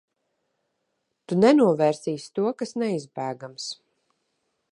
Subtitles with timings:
[1.31, 3.71] Tu nenovērsīsi to, kas neizbēgams.